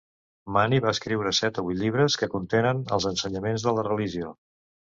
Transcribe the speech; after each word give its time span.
Mani 0.53 0.79
va 0.85 0.93
escriure 0.97 1.33
set 1.41 1.59
o 1.63 1.65
vuit 1.67 1.79
llibres, 1.83 2.17
que 2.23 2.31
contenen 2.33 2.81
els 2.99 3.09
ensenyaments 3.13 3.69
de 3.69 3.77
la 3.79 3.87
religió. 3.93 4.37